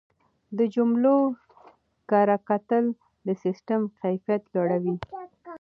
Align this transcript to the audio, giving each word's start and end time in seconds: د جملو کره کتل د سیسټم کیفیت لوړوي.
د 0.57 0.59
جملو 0.75 1.17
کره 2.09 2.37
کتل 2.49 2.85
د 3.27 3.29
سیسټم 3.43 3.81
کیفیت 4.01 4.41
لوړوي. 4.53 4.95